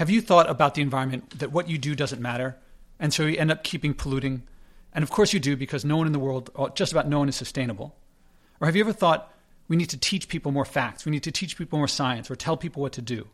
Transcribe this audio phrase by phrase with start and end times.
[0.00, 2.56] Have you thought about the environment that what you do doesn't matter?
[2.98, 4.44] And so you end up keeping polluting?
[4.94, 7.28] And of course you do because no one in the world, just about no one
[7.28, 7.94] is sustainable.
[8.60, 9.30] Or have you ever thought
[9.68, 12.34] we need to teach people more facts, we need to teach people more science, or
[12.34, 13.28] tell people what to do?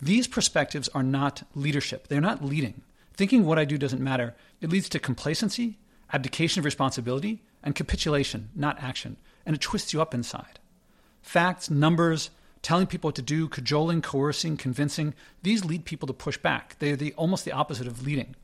[0.00, 2.06] These perspectives are not leadership.
[2.06, 2.82] They're not leading.
[3.14, 4.36] Thinking what I do doesn't matter.
[4.60, 5.80] It leads to complacency,
[6.12, 9.16] abdication of responsibility, and capitulation, not action.
[9.44, 10.60] And it twists you up inside.
[11.22, 12.30] Facts, numbers,
[12.62, 16.76] telling people what to do, cajoling, coercing, convincing, these lead people to push back.
[16.78, 18.36] They are the, almost the opposite of leading.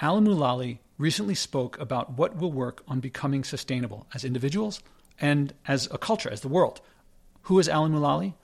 [0.00, 4.82] Alan Mulally recently spoke about what will work on becoming sustainable as individuals
[5.20, 6.80] and as a culture, as the world.
[7.42, 8.34] Who is Alan Mulally?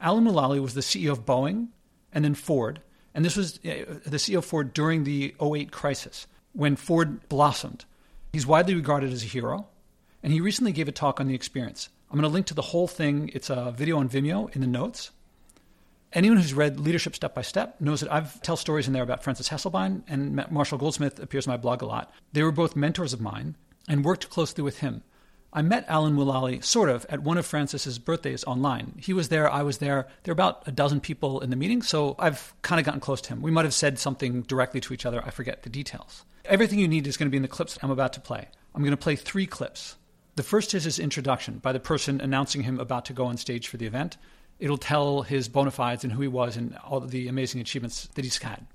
[0.00, 1.68] Alan Mulally was the CEO of Boeing
[2.12, 2.80] and then Ford.
[3.14, 7.84] And this was uh, the CEO of Ford during the 08 crisis when Ford blossomed.
[8.32, 9.66] He's widely regarded as a hero.
[10.22, 11.88] And he recently gave a talk on the experience.
[12.12, 13.30] I'm going to link to the whole thing.
[13.32, 15.12] It's a video on Vimeo in the notes.
[16.12, 19.24] Anyone who's read Leadership Step by Step knows that I've tell stories in there about
[19.24, 22.12] Frances Hesselbein and Marshall Goldsmith appears in my blog a lot.
[22.34, 23.56] They were both mentors of mine
[23.88, 25.02] and worked closely with him.
[25.54, 28.98] I met Alan Mulally sort of at one of Frances's birthdays online.
[28.98, 30.06] He was there, I was there.
[30.24, 33.22] There were about a dozen people in the meeting, so I've kind of gotten close
[33.22, 33.40] to him.
[33.40, 35.24] We might have said something directly to each other.
[35.24, 36.26] I forget the details.
[36.44, 38.48] Everything you need is going to be in the clips I'm about to play.
[38.74, 39.96] I'm going to play three clips.
[40.34, 43.68] The first is his introduction by the person announcing him about to go on stage
[43.68, 44.16] for the event.
[44.58, 48.24] It'll tell his bona fides and who he was and all the amazing achievements that
[48.24, 48.66] he's had.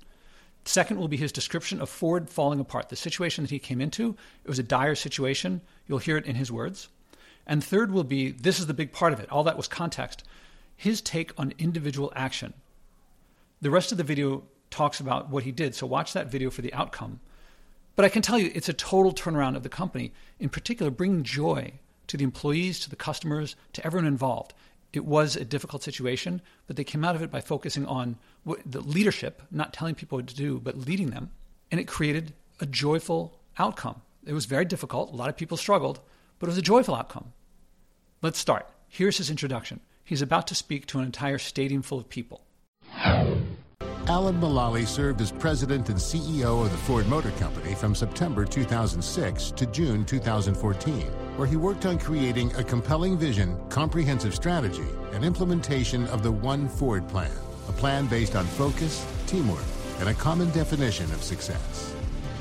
[0.64, 4.16] Second will be his description of Ford falling apart, the situation that he came into.
[4.44, 5.62] It was a dire situation.
[5.88, 6.88] You'll hear it in his words.
[7.46, 9.30] And third will be this is the big part of it.
[9.30, 10.24] All that was context.
[10.76, 12.52] His take on individual action.
[13.62, 15.74] The rest of the video talks about what he did.
[15.74, 17.18] So watch that video for the outcome.
[17.98, 21.24] But I can tell you, it's a total turnaround of the company, in particular, bringing
[21.24, 21.72] joy
[22.06, 24.54] to the employees, to the customers, to everyone involved.
[24.92, 28.14] It was a difficult situation, but they came out of it by focusing on
[28.64, 31.30] the leadership, not telling people what to do, but leading them.
[31.72, 34.00] And it created a joyful outcome.
[34.24, 35.12] It was very difficult.
[35.12, 35.98] A lot of people struggled,
[36.38, 37.32] but it was a joyful outcome.
[38.22, 38.68] Let's start.
[38.86, 39.80] Here's his introduction.
[40.04, 42.42] He's about to speak to an entire stadium full of people.
[44.08, 49.50] Alan Mulally served as president and CEO of the Ford Motor Company from September 2006
[49.50, 51.02] to June 2014,
[51.36, 56.70] where he worked on creating a compelling vision, comprehensive strategy, and implementation of the One
[56.70, 57.30] Ford Plan,
[57.68, 59.66] a plan based on focus, teamwork,
[60.00, 61.94] and a common definition of success.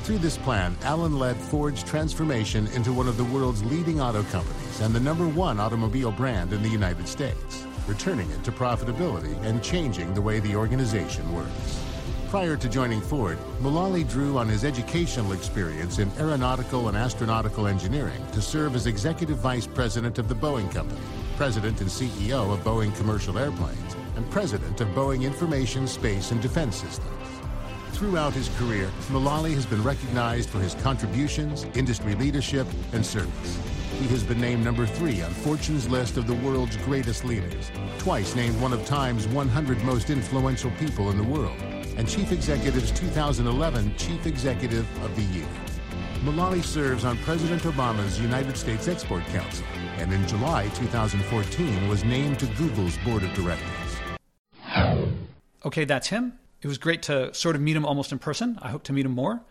[0.03, 4.79] Through this plan, Alan led Ford's transformation into one of the world's leading auto companies
[4.79, 9.63] and the number one automobile brand in the United States returning it to profitability and
[9.63, 11.83] changing the way the organization works.
[12.29, 18.21] Prior to joining Ford, Mulally drew on his educational experience in aeronautical and astronautical engineering
[18.33, 20.99] to serve as executive vice president of the Boeing Company,
[21.37, 26.75] president and CEO of Boeing Commercial Airplanes, and president of Boeing Information, Space, and Defense
[26.75, 27.13] Systems.
[27.93, 33.76] Throughout his career, Mulally has been recognized for his contributions, industry leadership, and service.
[33.95, 38.35] He has been named number three on Fortune's list of the world's greatest leaders, twice
[38.35, 41.57] named one of Time's 100 most influential people in the world,
[41.97, 45.47] and Chief Executive's 2011 Chief Executive of the Year.
[46.23, 49.65] Mulally serves on President Obama's United States Export Council,
[49.97, 53.97] and in July 2014 was named to Google's board of directors.
[55.65, 56.33] Okay, that's him.
[56.61, 58.59] It was great to sort of meet him almost in person.
[58.61, 59.41] I hope to meet him more.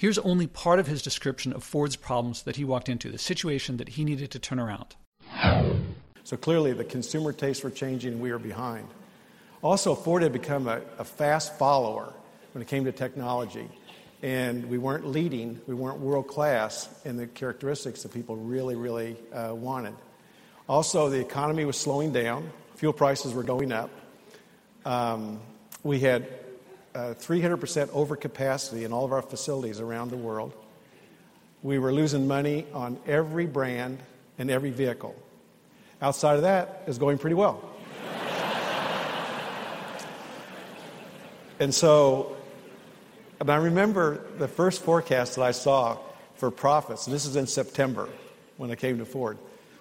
[0.00, 3.76] Here's only part of his description of Ford's problems that he walked into, the situation
[3.76, 4.96] that he needed to turn around.
[6.24, 8.88] So clearly, the consumer tastes were changing, and we were behind.
[9.60, 12.14] Also, Ford had become a, a fast follower
[12.52, 13.68] when it came to technology.
[14.22, 19.18] And we weren't leading, we weren't world class in the characteristics that people really, really
[19.34, 19.96] uh, wanted.
[20.66, 23.90] Also, the economy was slowing down, fuel prices were going up.
[24.86, 25.40] Um,
[25.82, 26.26] we had
[26.94, 30.52] uh, 300% overcapacity in all of our facilities around the world.
[31.62, 33.98] We were losing money on every brand
[34.38, 35.14] and every vehicle.
[36.02, 37.62] Outside of that, it's going pretty well.
[41.60, 42.36] and so,
[43.38, 45.98] and I remember the first forecast that I saw
[46.36, 48.08] for profits, and this is in September
[48.56, 49.38] when I came to Ford.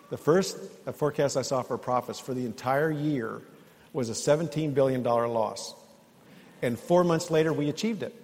[0.09, 0.57] The first
[0.93, 3.41] forecast I saw for profits for the entire year
[3.93, 5.73] was a $17 billion loss.
[6.61, 8.15] And four months later, we achieved it.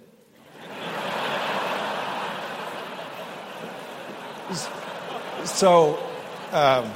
[5.44, 5.98] so,
[6.52, 6.92] um,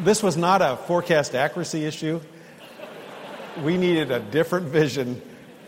[0.00, 2.20] this was not a forecast accuracy issue.
[3.62, 5.20] We needed a different vision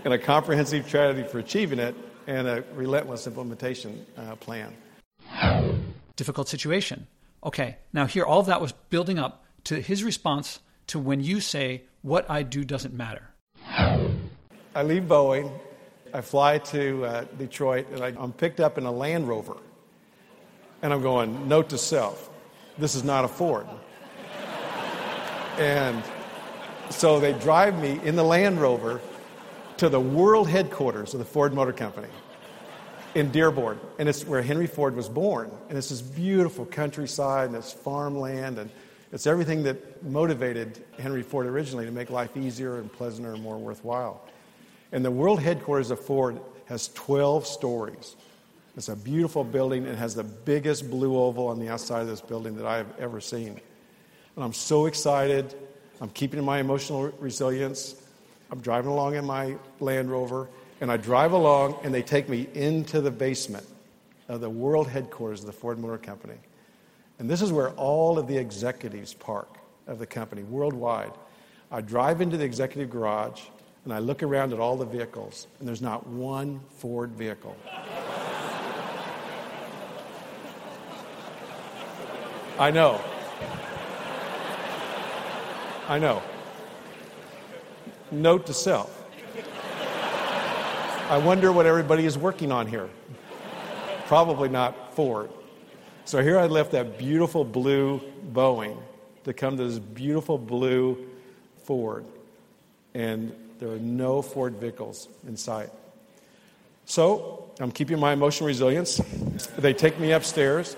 [0.05, 1.95] and a comprehensive strategy for achieving it
[2.27, 4.75] and a relentless implementation uh, plan.
[6.17, 7.07] Difficult situation.
[7.43, 11.41] Okay, now here, all of that was building up to his response to when you
[11.41, 13.31] say, What I do doesn't matter.
[14.73, 15.51] I leave Boeing,
[16.15, 19.57] I fly to uh, Detroit, and I, I'm picked up in a Land Rover.
[20.83, 22.31] And I'm going, note to self,
[22.79, 23.67] this is not a Ford.
[25.59, 26.05] and
[26.89, 29.01] so they drive me in the Land Rover
[29.79, 32.09] to the world headquarters of the Ford Motor Company
[33.17, 33.81] in Dearborn.
[33.99, 35.51] And it's where Henry Ford was born.
[35.69, 38.71] And it's this beautiful countryside and it's farmland and
[39.11, 43.59] it's everything that motivated Henry Ford originally to make life easier and pleasanter and more
[43.59, 44.23] worthwhile.
[44.93, 48.17] And the world headquarters of Ford has 12 stories.
[48.77, 49.87] It's a beautiful building.
[49.87, 52.99] It has the biggest blue oval on the outside of this building that I have
[52.99, 53.61] ever seen.
[54.37, 55.55] And I'm so excited.
[56.01, 57.97] I'm keeping my emotional resilience.
[58.51, 60.49] I'm driving along in my Land Rover,
[60.81, 63.67] and I drive along, and they take me into the basement
[64.29, 66.39] of the world headquarters of the Ford Motor Company.
[67.19, 71.13] And this is where all of the executives park of the company worldwide.
[71.71, 73.43] I drive into the executive garage,
[73.85, 77.57] and I look around at all the vehicles, and there's not one Ford vehicle.
[82.59, 83.01] I know.
[85.89, 86.23] I know.
[88.11, 88.97] Note to self.
[91.09, 92.89] I wonder what everybody is working on here.
[94.07, 95.31] Probably not Ford.
[96.05, 98.01] So here I left that beautiful blue
[98.33, 98.77] Boeing
[99.25, 101.09] to come to this beautiful blue
[101.65, 102.05] Ford.
[102.95, 105.71] And there are no Ford vehicles in sight.
[106.87, 108.97] So I'm keeping my emotional resilience.
[109.59, 110.77] They take me upstairs.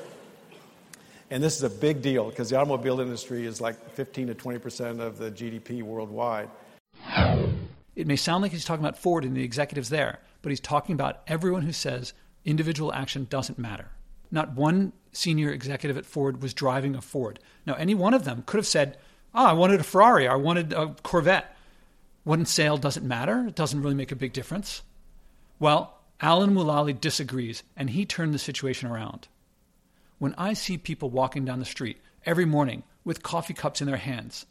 [1.30, 4.58] And this is a big deal because the automobile industry is like 15 to 20
[4.58, 6.50] percent of the GDP worldwide.
[7.94, 10.94] It may sound like he's talking about Ford and the executives there, but he's talking
[10.94, 12.12] about everyone who says
[12.44, 13.88] individual action doesn't matter.
[14.30, 17.38] Not one senior executive at Ford was driving a Ford.
[17.64, 18.98] Now, any one of them could have said,
[19.34, 21.51] Oh, I wanted a Ferrari, I wanted a Corvette.
[22.24, 24.82] One sale doesn't matter, it doesn't really make a big difference.
[25.58, 29.26] Well, Alan Mulally disagrees, and he turned the situation around.
[30.18, 33.96] When I see people walking down the street every morning with coffee cups in their
[33.96, 34.46] hands,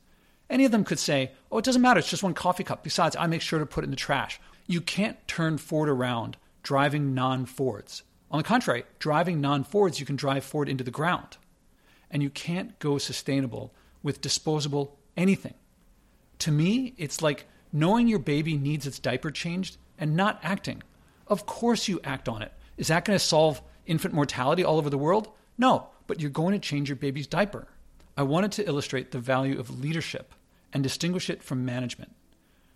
[0.50, 2.84] any of them could say, Oh, it doesn't matter, it's just one coffee cup.
[2.84, 4.42] Besides, I make sure to put it in the trash.
[4.68, 8.04] You can't turn Ford around driving non Fords.
[8.30, 11.38] On the contrary, driving non Fords, you can drive Ford into the ground.
[12.10, 13.74] And you can't go sustainable
[14.04, 15.54] with disposable anything.
[16.40, 20.84] To me, it's like knowing your baby needs its diaper changed and not acting.
[21.28, 22.52] Of course, you act on it.
[22.78, 25.30] Is that going to solve infant mortality all over the world?
[25.58, 27.68] No, but you're going to change your baby's diaper.
[28.18, 30.34] I wanted to illustrate the value of leadership
[30.74, 32.14] and distinguish it from management.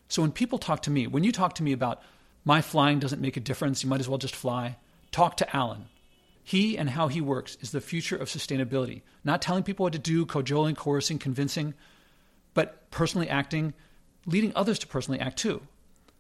[0.07, 2.01] So when people talk to me, when you talk to me about
[2.43, 4.77] my flying doesn't make a difference, you might as well just fly,
[5.11, 5.85] talk to Alan.
[6.43, 9.01] He and how he works is the future of sustainability.
[9.23, 11.73] Not telling people what to do, cajoling, coercing, convincing,
[12.53, 13.73] but personally acting,
[14.25, 15.61] leading others to personally act too.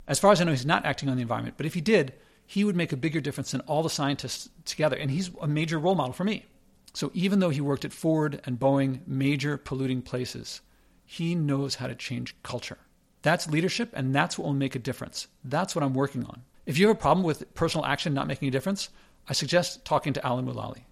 [0.07, 2.13] As far as I know, he's not acting on the environment, but if he did,
[2.45, 4.95] he would make a bigger difference than all the scientists together.
[4.95, 6.45] And he's a major role model for me.
[6.93, 10.61] So even though he worked at Ford and Boeing, major polluting places,
[11.05, 12.77] he knows how to change culture.
[13.21, 15.27] That's leadership, and that's what will make a difference.
[15.43, 16.43] That's what I'm working on.
[16.65, 18.89] If you have a problem with personal action not making a difference,
[19.27, 20.83] I suggest talking to Alan Mulally.